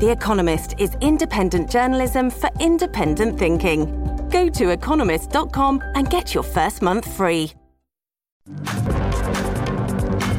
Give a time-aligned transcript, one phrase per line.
[0.00, 3.84] The Economist is independent journalism for independent thinking.
[4.30, 7.52] Go to economist.com and get your first month free.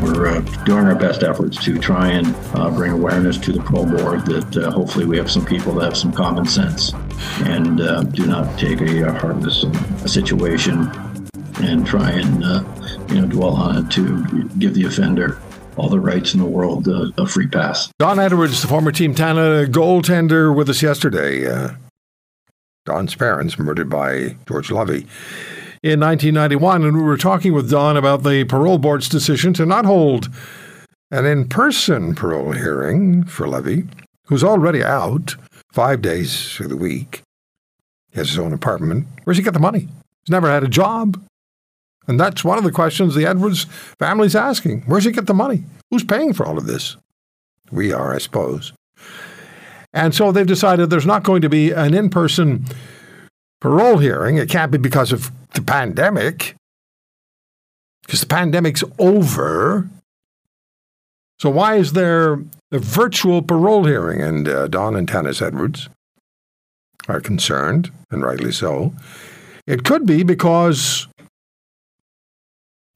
[0.01, 3.85] We're uh, doing our best efforts to try and uh, bring awareness to the parole
[3.85, 6.93] board that uh, hopefully we have some people that have some common sense
[7.41, 10.89] and uh, do not take a, a heartless uh, situation
[11.57, 12.63] and try and uh,
[13.09, 15.39] you know dwell on it to give the offender
[15.77, 17.91] all the rights in the world uh, a free pass.
[17.99, 21.47] Don Edwards, the former Team Canada goaltender, with us yesterday.
[21.47, 21.71] Uh,
[22.85, 25.05] Don's parents murdered by George Lovie
[25.83, 29.85] in 1991, and we were talking with Don about the parole board's decision to not
[29.85, 30.29] hold
[31.11, 33.87] an in person parole hearing for Lovie,
[34.25, 35.35] who's already out
[35.71, 37.21] five days of the week.
[38.11, 39.07] He has his own apartment.
[39.23, 39.87] Where's he get the money?
[40.23, 41.21] He's never had a job.
[42.07, 43.65] And that's one of the questions the Edwards
[43.99, 44.81] family's asking.
[44.81, 45.63] Where's he get the money?
[45.91, 46.97] Who's paying for all of this?
[47.71, 48.73] We are, I suppose.
[49.93, 52.65] And so they've decided there's not going to be an in person
[53.59, 54.37] parole hearing.
[54.37, 56.55] It can't be because of the pandemic,
[58.03, 59.89] because the pandemic's over.
[61.39, 62.33] So why is there
[62.71, 64.21] a virtual parole hearing?
[64.21, 65.89] And uh, Don and Tanis Edwards
[67.07, 68.93] are concerned, and rightly so.
[69.67, 71.07] It could be because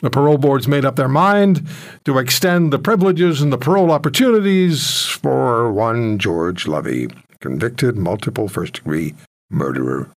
[0.05, 1.67] the parole board's made up their mind
[2.05, 7.07] to extend the privileges and the parole opportunities for one George Lovie,
[7.39, 9.15] convicted multiple first degree
[9.49, 10.09] murderer.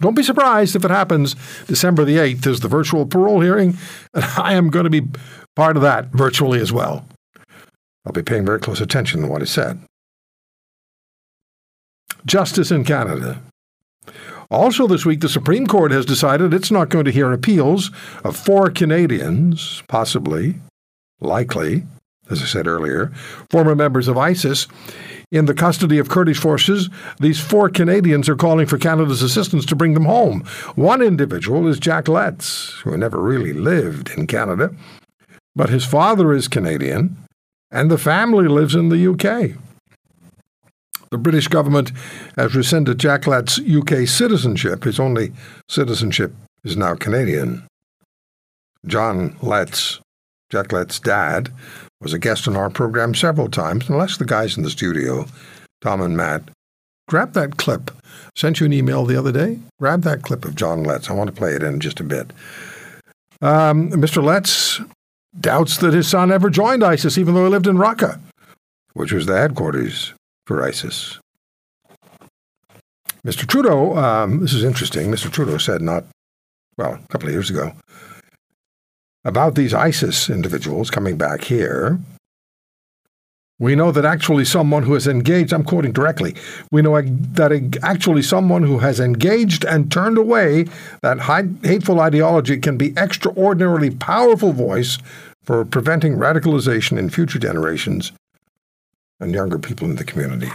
[0.00, 1.34] Don't be surprised if it happens
[1.66, 3.76] December the 8th is the virtual parole hearing,
[4.14, 5.06] and I am going to be
[5.54, 7.04] part of that virtually as well.
[8.06, 9.80] I'll be paying very close attention to what is said.
[12.24, 13.42] Justice in Canada.
[14.50, 17.90] Also, this week, the Supreme Court has decided it's not going to hear appeals
[18.24, 20.56] of four Canadians, possibly,
[21.20, 21.84] likely,
[22.30, 23.12] as I said earlier,
[23.50, 24.66] former members of ISIS.
[25.30, 26.88] In the custody of Kurdish forces,
[27.20, 30.40] these four Canadians are calling for Canada's assistance to bring them home.
[30.74, 34.74] One individual is Jack Letts, who never really lived in Canada,
[35.54, 37.18] but his father is Canadian,
[37.70, 39.58] and the family lives in the UK.
[41.10, 41.92] The British government
[42.36, 44.84] has rescinded Jack Letts' UK citizenship.
[44.84, 45.32] His only
[45.68, 47.66] citizenship is now Canadian.
[48.86, 50.00] John Letts,
[50.50, 50.68] Jack
[51.02, 51.52] dad,
[52.00, 55.26] was a guest on our program several times, unless the guys in the studio,
[55.80, 56.42] Tom and Matt,
[57.08, 57.90] grab that clip.
[58.36, 59.58] Sent you an email the other day.
[59.78, 61.10] Grab that clip of John Letts.
[61.10, 62.32] I want to play it in just a bit.
[63.40, 64.22] Um, Mr.
[64.22, 64.80] Letts
[65.40, 68.20] doubts that his son ever joined ISIS, even though he lived in Raqqa,
[68.92, 70.12] which was the headquarters
[70.48, 71.20] for ISIS.
[73.24, 73.46] Mr.
[73.46, 75.10] Trudeau, um, this is interesting.
[75.10, 75.30] Mr.
[75.30, 76.04] Trudeau said not,
[76.78, 77.72] well, a couple of years ago,
[79.26, 81.98] about these ISIS individuals coming back here.
[83.60, 86.34] We know that actually someone who has engaged, I'm quoting directly,
[86.72, 90.66] we know that actually someone who has engaged and turned away
[91.02, 91.20] that
[91.62, 94.96] hateful ideology can be extraordinarily powerful voice
[95.42, 98.12] for preventing radicalization in future generations
[99.20, 100.50] and younger people in the community.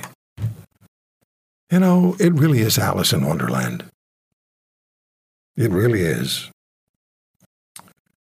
[1.71, 3.85] You know, it really is Alice in Wonderland.
[5.55, 6.49] It really is.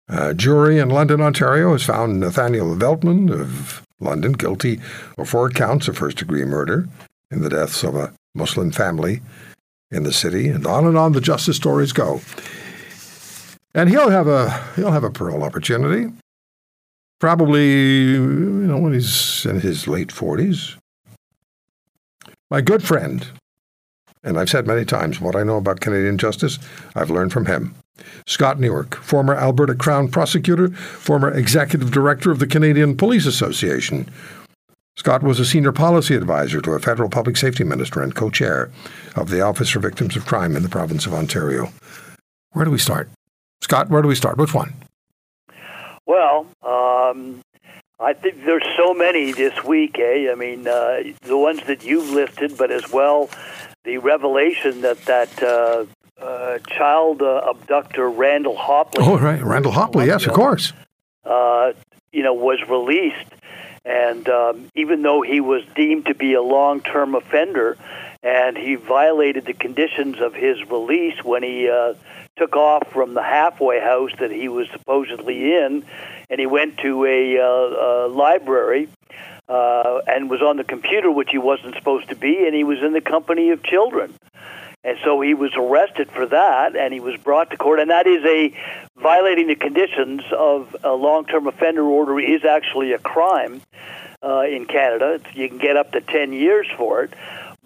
[0.09, 4.81] A jury in London, Ontario has found Nathaniel Veltman of London guilty
[5.17, 6.89] of four counts of first degree murder
[7.31, 9.23] in the deaths of a Muslim family
[9.91, 12.21] in the city, and on and on the justice stories go.
[13.75, 16.13] And he'll have a he'll have a parole opportunity
[17.21, 20.77] probably, you know, when he's in his late 40s.
[22.51, 23.27] My good friend,
[24.25, 26.59] and I've said many times what I know about Canadian justice,
[26.97, 27.75] I've learned from him.
[28.27, 34.11] Scott Newark, former Alberta Crown prosecutor, former executive director of the Canadian Police Association.
[34.97, 38.71] Scott was a senior policy advisor to a federal public safety minister and co chair
[39.15, 41.73] of the Office for Victims of Crime in the province of Ontario.
[42.53, 43.09] Where do we start?
[43.63, 44.39] Scott, where do we start?
[44.39, 44.75] Which one?
[46.11, 47.41] Well, um,
[48.01, 50.29] I think there's so many this week, eh?
[50.29, 53.31] I mean, uh, the ones that you've listed, but as well
[53.85, 55.85] the revelation that that uh,
[56.21, 59.07] uh, child uh, abductor Randall Hopley.
[59.07, 60.09] Oh, right, Randall Hopley.
[60.09, 60.73] Yes, of course.
[61.25, 61.75] Uh,
[62.11, 63.31] you know, was released,
[63.85, 67.79] And um, even though he was deemed to be a long term offender,
[68.25, 71.95] and he violated the conditions of his release when he uh,
[72.41, 75.85] took off from the halfway house that he was supposedly in,
[76.31, 78.89] and he went to a, uh, a library
[79.47, 82.79] uh, and was on the computer, which he wasn't supposed to be, and he was
[82.83, 84.15] in the company of children.
[84.83, 87.79] And so he was arrested for that, and he was brought to court.
[87.81, 88.39] And that is a
[88.97, 93.61] violating the conditions of a long-term offender order is actually a crime
[94.23, 95.19] uh, in Canada.
[95.21, 97.13] It's, you can get up to ten years for it.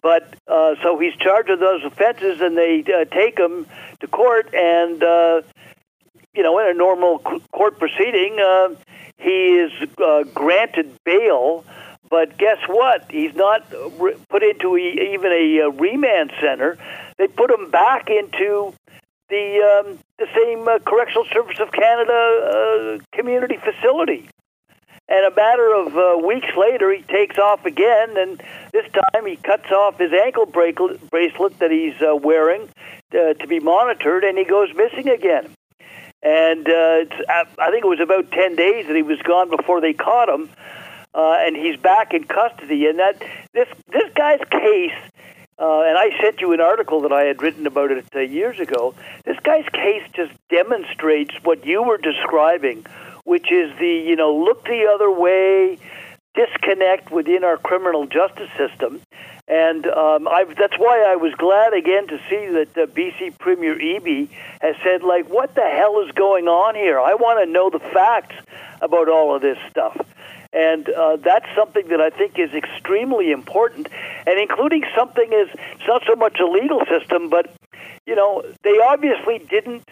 [0.04, 3.66] But uh, so he's charged with those offenses, and they uh, take him
[4.00, 4.52] to court.
[4.52, 5.40] And uh,
[6.34, 7.20] you know, in a normal
[7.52, 8.74] court proceeding, uh,
[9.16, 11.64] he is uh, granted bail.
[12.10, 13.10] But guess what?
[13.10, 13.64] He's not
[13.98, 16.76] re- put into a, even a, a remand center
[17.16, 18.74] they put him back into
[19.28, 24.28] the um, the same uh, Correctional Service of Canada uh, community facility.
[25.08, 28.42] And a matter of uh, weeks later, he takes off again, and
[28.72, 32.68] this time he cuts off his ankle bracelet that he's uh, wearing
[33.12, 35.50] uh, to be monitored, and he goes missing again.
[36.22, 39.82] And uh, it's, I think it was about ten days that he was gone before
[39.82, 40.48] they caught him,
[41.14, 42.86] uh, and he's back in custody.
[42.86, 43.22] And that
[43.52, 44.92] this this guy's case
[45.58, 48.58] uh, and I sent you an article that I had written about it uh, years
[48.58, 48.94] ago.
[49.24, 52.84] This guy's case just demonstrates what you were describing,
[53.24, 55.78] which is the, you know, look the other way,
[56.34, 59.00] disconnect within our criminal justice system.
[59.46, 60.24] And um,
[60.58, 64.28] that's why I was glad again to see that uh, BC Premier Eby
[64.60, 66.98] has said, like, what the hell is going on here?
[66.98, 68.36] I want to know the facts
[68.80, 70.00] about all of this stuff.
[70.54, 73.88] And uh, that's something that I think is extremely important,
[74.24, 77.52] and including something is it's not so much a legal system, but
[78.06, 79.82] you know they obviously didn't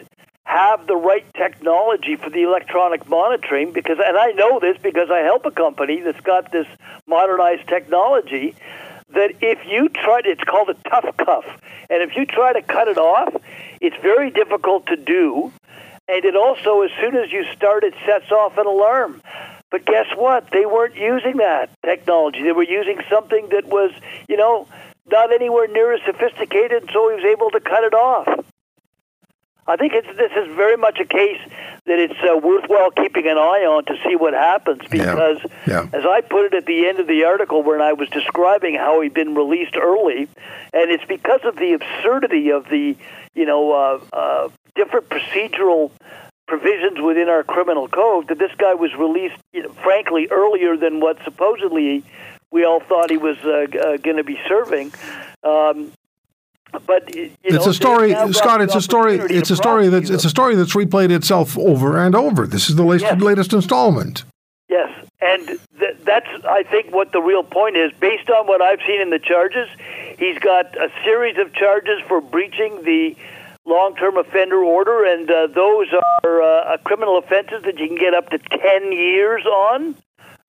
[0.53, 5.21] have the right technology for the electronic monitoring because, and I know this because I
[5.21, 6.67] help a company that's got this
[7.07, 8.55] modernized technology.
[9.15, 11.45] That if you try to, it's called a tough cuff,
[11.91, 13.35] and if you try to cut it off,
[13.81, 15.53] it's very difficult to do.
[16.09, 19.23] And it also, as soon as you start, it sets off an alarm.
[19.71, 20.51] But guess what?
[20.51, 22.43] They weren't using that technology.
[22.43, 23.93] They were using something that was,
[24.29, 24.67] you know,
[25.11, 28.42] not anywhere near as sophisticated, so he was able to cut it off.
[29.67, 31.41] I think it's, this is very much a case
[31.87, 35.87] that it's uh, worthwhile keeping an eye on to see what happens because, yeah.
[35.93, 35.99] Yeah.
[35.99, 39.01] as I put it at the end of the article when I was describing how
[39.01, 40.29] he'd been released early,
[40.73, 42.97] and it's because of the absurdity of the,
[43.35, 45.93] you know, uh, uh, different procedural
[46.47, 51.01] provisions within our criminal code that this guy was released, you know, frankly, earlier than
[51.01, 52.05] what supposedly
[52.51, 54.93] we all thought he was uh, uh, going to be serving.
[55.43, 55.93] Um,
[56.87, 58.61] but you know, it's a story, Scott.
[58.61, 59.17] It's a story.
[59.17, 62.47] It's a story that's it's a story that's replayed itself over and over.
[62.47, 63.21] This is the latest, yes.
[63.21, 64.25] latest installment.
[64.69, 64.91] Yes,
[65.21, 65.47] and
[65.79, 67.93] th- that's I think what the real point is.
[68.01, 69.69] Based on what I've seen in the charges,
[70.19, 73.17] he's got a series of charges for breaching the
[73.65, 75.89] long-term offender order, and uh, those
[76.25, 79.95] are uh, criminal offenses that you can get up to 10 years on,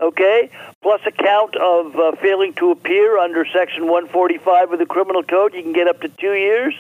[0.04, 0.50] okay?
[0.82, 5.54] Plus a count of uh, failing to appear under Section 145 of the Criminal Code,
[5.54, 6.74] you can get up to two years.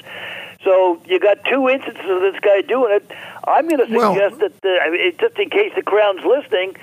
[0.63, 3.11] So you got two instances of this guy doing it.
[3.45, 6.75] I'm going to suggest well, that, I mean, just in case the Crown's listening,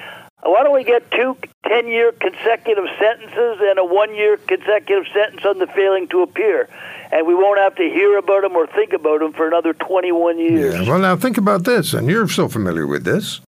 [0.43, 5.45] why don't we get two 10 year consecutive sentences and a one year consecutive sentence
[5.45, 6.69] on the failing to appear?
[7.13, 10.39] and we won't have to hear about him or think about him for another 21
[10.39, 10.75] years.
[10.75, 13.41] Yeah, well, now think about this, and you're so familiar with this.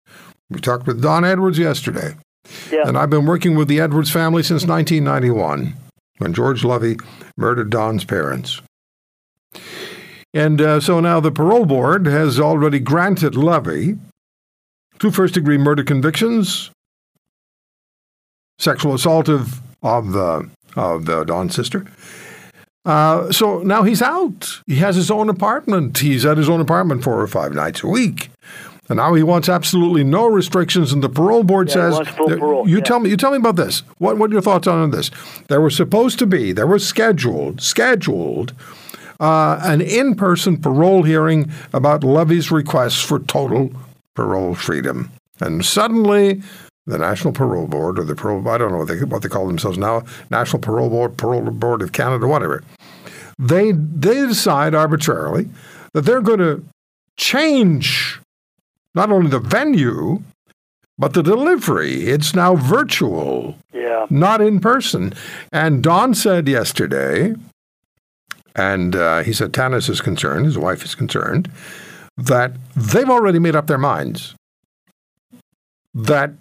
[0.49, 2.15] We talked with Don Edwards yesterday.
[2.71, 2.87] Yeah.
[2.87, 5.75] And I've been working with the Edwards family since 1991
[6.17, 6.97] when George Lovie
[7.37, 8.61] murdered Don's parents.
[10.33, 13.97] And uh, so now the parole board has already granted Lovie
[14.99, 16.69] two first degree murder convictions,
[18.59, 20.15] sexual assault of, of,
[20.77, 21.85] of Don's sister,
[22.83, 24.61] uh, so now he's out.
[24.65, 25.99] He has his own apartment.
[25.99, 28.30] He's at his own apartment four or five nights a week.
[28.91, 30.91] And now he wants absolutely no restrictions.
[30.91, 32.83] And the parole board yeah, says, parole, "You yeah.
[32.83, 33.09] tell me.
[33.09, 33.83] You tell me about this.
[33.99, 35.09] What What are your thoughts on this?
[35.47, 38.53] There was supposed to be, there was scheduled, scheduled."
[39.17, 43.71] Uh, an in person parole hearing about Lovie's requests for total
[44.13, 45.09] parole freedom.
[45.39, 46.41] And suddenly,
[46.85, 49.47] the National Parole Board or the Parole, I don't know what they, what they call
[49.47, 52.63] themselves now, National Parole Board, Parole Board of Canada, whatever.
[53.37, 55.49] They, they decide arbitrarily
[55.93, 56.65] that they're going to
[57.15, 58.20] change
[58.95, 60.21] not only the venue,
[60.97, 62.05] but the delivery.
[62.07, 64.05] It's now virtual, yeah.
[64.09, 65.13] not in person.
[65.51, 67.33] And Don said yesterday,
[68.55, 71.49] and uh, he said Tanis is concerned, his wife is concerned,
[72.17, 74.35] that they've already made up their minds
[75.93, 76.31] that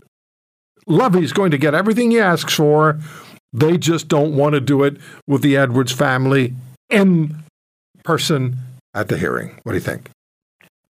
[0.86, 2.98] Lovie's going to get everything he asks for.
[3.52, 6.54] They just don't want to do it with the Edwards family
[6.88, 7.36] in
[8.04, 8.58] person
[8.94, 9.58] at the hearing.
[9.62, 10.10] What do you think?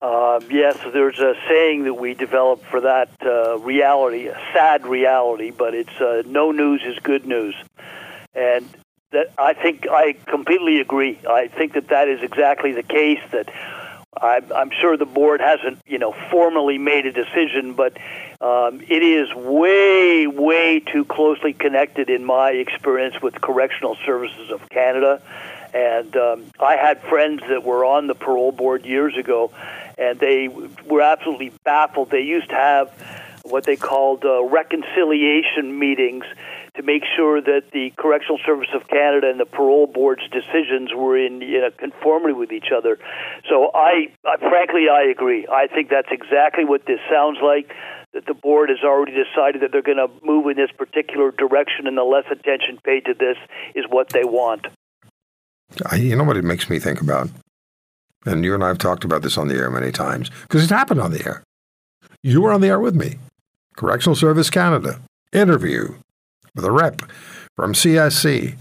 [0.00, 5.50] Uh, yes, there's a saying that we developed for that uh, reality, a sad reality,
[5.50, 7.56] but it's uh, no news is good news.
[8.32, 8.64] And
[9.10, 11.18] that I think I completely agree.
[11.28, 13.20] I think that that is exactly the case.
[13.32, 13.50] That
[14.16, 17.96] I'm, I'm sure the board hasn't, you know, formally made a decision, but
[18.40, 24.68] um, it is way, way too closely connected in my experience with Correctional Services of
[24.68, 25.20] Canada.
[25.74, 29.52] And um, I had friends that were on the parole board years ago,
[29.98, 30.48] and they
[30.86, 32.10] were absolutely baffled.
[32.10, 32.92] They used to have
[33.44, 36.24] what they called uh, reconciliation meetings
[36.76, 41.18] to make sure that the Correctional Service of Canada and the parole board's decisions were
[41.18, 41.42] in
[41.78, 42.98] conformity with each other.
[43.48, 45.46] So I, I, frankly, I agree.
[45.50, 47.72] I think that's exactly what this sounds like.
[48.14, 51.86] That the board has already decided that they're going to move in this particular direction,
[51.86, 53.36] and the less attention paid to this
[53.74, 54.66] is what they want.
[55.84, 57.28] I, you know what it makes me think about,
[58.26, 60.70] and you and I have talked about this on the air many times because it
[60.70, 61.42] happened on the air.
[62.22, 63.18] You were on the air with me.
[63.76, 65.00] Correctional Service Canada
[65.32, 65.94] interview
[66.54, 67.02] with a rep
[67.54, 68.56] from CSC.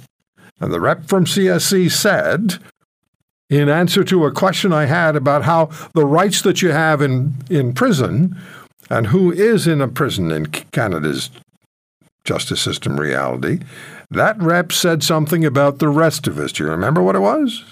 [0.60, 2.60] And the rep from CSC said,
[3.50, 7.36] in answer to a question I had about how the rights that you have in,
[7.50, 8.36] in prison
[8.90, 11.30] and who is in a prison in Canada's
[12.24, 13.60] justice system reality,
[14.12, 16.52] that rep said something about the rest of us.
[16.52, 17.64] Do you remember what it was?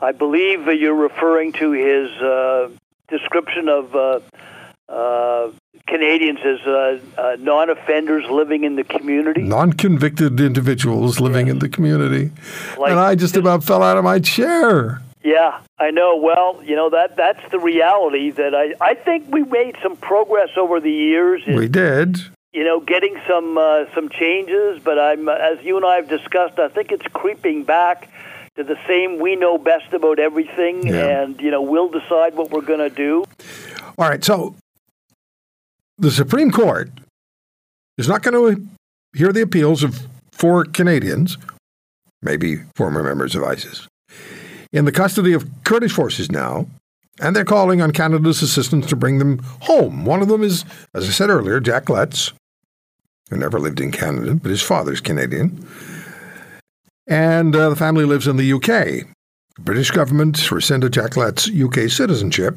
[0.00, 2.70] I believe you're referring to his uh,
[3.08, 4.20] description of uh,
[4.88, 5.50] uh,
[5.86, 11.54] Canadians as uh, uh, non-offenders living in the community, non-convicted individuals living yes.
[11.54, 12.30] in the community,
[12.78, 15.02] like, and I just about fell out of my chair.
[15.24, 16.16] Yeah, I know.
[16.16, 18.30] Well, you know that that's the reality.
[18.30, 21.42] That I I think we made some progress over the years.
[21.46, 22.20] In, we did.
[22.52, 26.58] You know, getting some uh, some changes, but I'm as you and I have discussed.
[26.58, 28.08] I think it's creeping back
[28.64, 29.18] the same.
[29.18, 31.22] We know best about everything, yeah.
[31.22, 33.24] and you know we'll decide what we're going to do.
[33.98, 34.54] All right, so
[35.98, 36.90] the Supreme Court
[37.96, 38.66] is not going to
[39.16, 41.36] hear the appeals of four Canadians,
[42.22, 43.88] maybe former members of ISIS,
[44.72, 46.66] in the custody of Kurdish forces now,
[47.20, 50.04] and they're calling on Canada's assistance to bring them home.
[50.04, 52.32] One of them is, as I said earlier, Jack Letts,
[53.30, 55.66] who never lived in Canada, but his father's Canadian.
[57.08, 59.06] And uh, the family lives in the UK.
[59.56, 62.56] The British government rescinded Jack Letts' UK citizenship,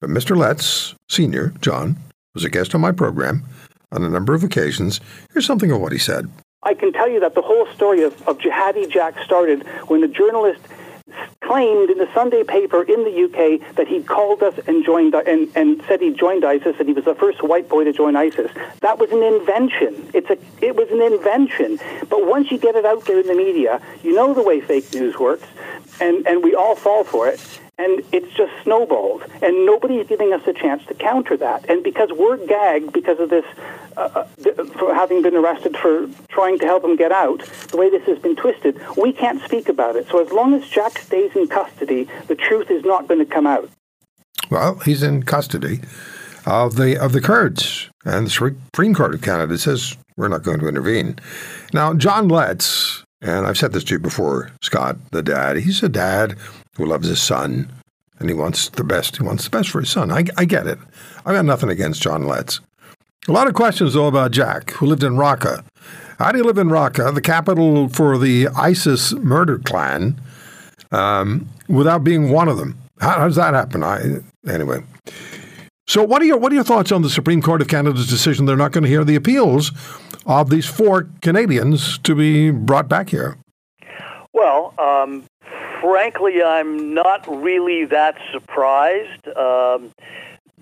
[0.00, 0.36] but Mr.
[0.36, 1.96] Letts, Sr., John,
[2.34, 3.44] was a guest on my program
[3.90, 5.00] on a number of occasions.
[5.32, 6.30] Here's something of what he said.
[6.62, 10.08] I can tell you that the whole story of, of Jihadi Jack started when the
[10.08, 10.60] journalist
[11.48, 15.50] claimed in the Sunday paper in the UK that he called us and joined and,
[15.56, 18.50] and said he joined ISIS and he was the first white boy to join ISIS.
[18.80, 20.10] That was an invention.
[20.12, 21.80] It's a it was an invention.
[22.08, 24.92] But once you get it out there in the media, you know the way fake
[24.92, 25.46] news works,
[26.00, 27.40] and and we all fall for it
[27.78, 29.24] and it's just snowballed.
[29.40, 31.68] And nobody's giving us a chance to counter that.
[31.70, 33.44] And because we're gagged because of this,
[33.96, 34.24] uh, uh
[34.78, 38.18] for having been arrested for trying to help him get out, the way this has
[38.18, 40.08] been twisted, we can't speak about it.
[40.08, 43.46] So as long as Jack stays in custody, the truth is not going to come
[43.46, 43.70] out.
[44.50, 45.80] Well, he's in custody
[46.46, 50.60] of the of the Kurds, and the Supreme Court of Canada says we're not going
[50.60, 51.18] to intervene.
[51.74, 55.58] Now, John Letts, and I've said this to you before, Scott, the dad.
[55.58, 56.36] He's a dad
[56.78, 57.70] who loves his son,
[58.18, 59.18] and he wants the best.
[59.18, 60.10] He wants the best for his son.
[60.10, 60.78] I, I get it.
[61.26, 62.60] I got nothing against John Letts.
[63.28, 65.62] A lot of questions, though, about Jack, who lived in Raqqa.
[66.18, 70.18] How do you live in Raqqa, the capital for the ISIS murder clan,
[70.90, 72.78] um, without being one of them?
[73.00, 73.82] How, how does that happen?
[73.84, 74.82] I, anyway.
[75.86, 78.46] So, what are your what are your thoughts on the Supreme Court of Canada's decision?
[78.46, 79.72] They're not going to hear the appeals
[80.26, 83.38] of these four Canadians to be brought back here.
[84.32, 85.24] Well, um,
[85.80, 89.28] frankly, I'm not really that surprised.
[89.28, 89.92] Um,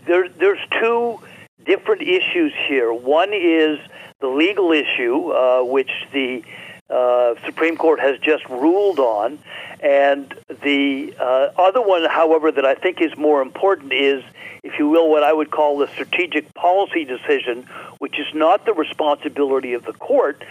[0.07, 1.21] there, there's two
[1.65, 2.93] different issues here.
[2.93, 3.79] One is
[4.21, 6.43] the legal issue, uh, which the
[6.89, 9.39] uh, Supreme Court has just ruled on,
[9.81, 10.33] and
[10.63, 14.23] the uh, other one, however, that I think is more important is,
[14.63, 17.67] if you will, what I would call the strategic policy decision,
[17.99, 20.45] which is not the responsibility of the court,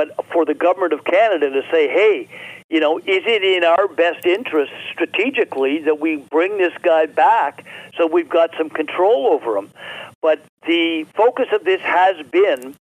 [0.00, 2.26] but for the government of Canada to say, hey,
[2.70, 7.66] you know, is it in our best interest strategically that we bring this guy back
[7.96, 9.70] so we've got some control over him?
[10.22, 12.74] But the focus of this has been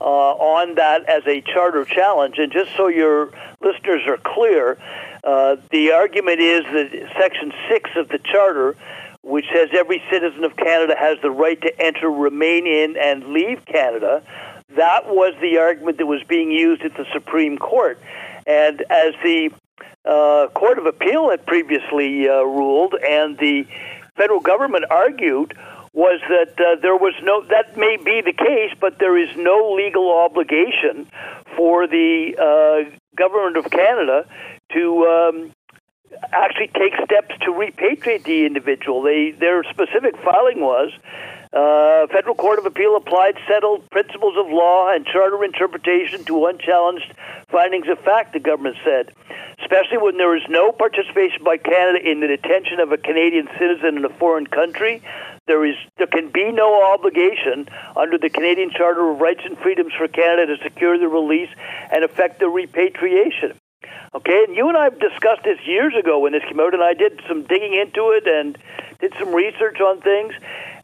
[0.00, 2.38] uh, on that as a charter challenge.
[2.38, 4.78] And just so your listeners are clear,
[5.24, 8.76] uh, the argument is that Section 6 of the charter,
[9.22, 13.64] which says every citizen of Canada has the right to enter, remain in, and leave
[13.66, 14.22] Canada,
[14.76, 17.98] that was the argument that was being used at the Supreme Court.
[18.46, 19.50] And as the
[20.04, 23.66] uh, Court of Appeal had previously uh, ruled, and the
[24.16, 25.56] federal government argued,
[25.94, 29.72] was that uh, there was no, that may be the case, but there is no
[29.76, 31.06] legal obligation
[31.56, 34.26] for the uh, government of Canada
[34.72, 35.52] to um,
[36.32, 39.02] actually take steps to repatriate the individual.
[39.02, 40.92] They, their specific filing was
[41.52, 47.12] uh, Federal Court of Appeal applied settled principles of law and charter interpretation to unchallenged
[47.48, 49.12] findings of fact, the government said,
[49.60, 53.98] especially when there is no participation by Canada in the detention of a Canadian citizen
[53.98, 55.02] in a foreign country.
[55.46, 59.92] There is there can be no obligation under the Canadian Charter of Rights and Freedoms
[59.92, 61.50] for Canada to secure the release
[61.92, 63.58] and effect the repatriation.
[64.14, 66.82] Okay, and you and I have discussed this years ago when this came out, and
[66.82, 68.58] I did some digging into it and
[69.00, 70.34] did some research on things.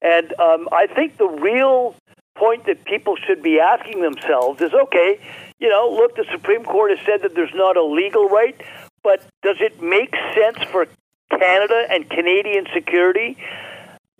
[0.03, 1.95] And um, I think the real
[2.37, 5.21] point that people should be asking themselves is okay,
[5.59, 8.61] you know, look, the Supreme Court has said that there's not a legal right,
[9.03, 10.87] but does it make sense for
[11.31, 13.37] Canada and Canadian security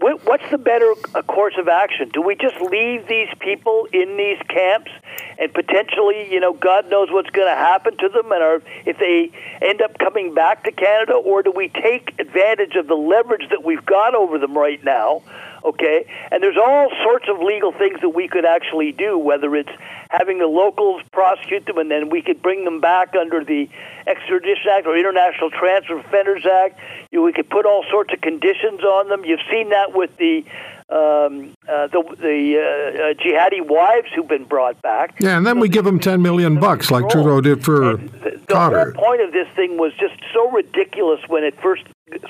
[0.01, 0.95] What's the better
[1.27, 2.11] course of action?
[2.15, 4.93] Do we just leave these people in these camps
[5.41, 8.97] and potentially, you know, God knows what's going to happen to them, and are, if
[8.99, 13.49] they end up coming back to Canada, or do we take advantage of the leverage
[13.51, 15.23] that we've got over them right now?
[15.65, 19.71] Okay, and there's all sorts of legal things that we could actually do, whether it's
[20.11, 23.69] having the locals prosecute them, and then we could bring them back under the
[24.07, 26.79] Extradition Act or International Transfer Offenders Act.
[27.11, 29.25] You, we could put all sorts of conditions on them.
[29.25, 30.45] You've seen that with the
[30.91, 35.15] um, uh, the, the uh, uh, jihadi wives who've been brought back.
[35.21, 38.41] Yeah, and then so we give them ten million bucks, like Trudeau did for the,
[38.47, 41.83] the whole point of this thing was just so ridiculous when it first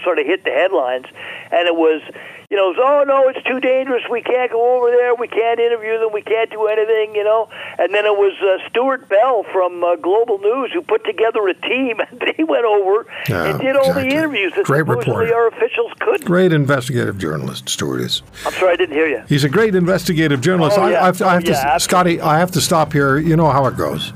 [0.02, 1.06] sort of hit the headlines,
[1.50, 2.02] and it was
[2.50, 4.02] you know, oh no, it's too dangerous.
[4.10, 5.14] We can't go over there.
[5.14, 6.14] We can't interview them.
[6.14, 7.14] We can't do anything.
[7.14, 7.50] You know.
[7.78, 11.54] And then it was uh, Stewart Bell from uh, Global News who put together a
[11.54, 14.08] team, and they went over yeah, and did all exactly.
[14.08, 16.24] the interviews that great supposedly our officials couldn't.
[16.24, 18.22] Great investigative journalist, Stewart is.
[18.46, 19.22] I'm sorry, I didn't hear you.
[19.28, 20.78] He's a great investigative journalist.
[20.78, 21.00] Oh, yeah.
[21.00, 23.18] I, I have, I have oh, yeah, to Scotty, I have to stop here.
[23.18, 24.14] You know how it goes.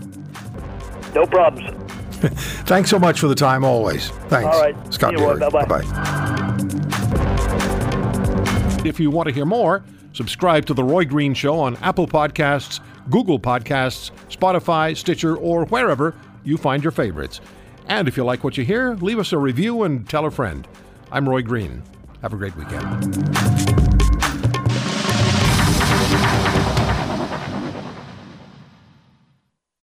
[1.14, 1.81] No problems.
[2.66, 4.10] Thanks so much for the time, always.
[4.28, 4.46] Thanks.
[4.46, 4.94] All right.
[4.94, 5.82] Scott Bye bye.
[8.84, 9.82] If you want to hear more,
[10.12, 12.80] subscribe to The Roy Green Show on Apple Podcasts,
[13.10, 17.40] Google Podcasts, Spotify, Stitcher, or wherever you find your favorites.
[17.88, 20.68] And if you like what you hear, leave us a review and tell a friend.
[21.10, 21.82] I'm Roy Green.
[22.22, 23.51] Have a great weekend.